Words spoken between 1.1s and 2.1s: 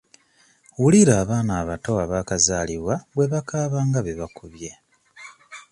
abaana abato